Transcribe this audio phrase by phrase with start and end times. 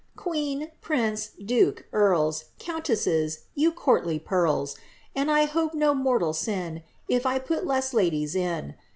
[0.15, 4.75] Queen, prinoe, duke« earls, Countesses, you courtly pearls!
[5.15, 8.73] And I hope no mortal sin If I put less ladies in.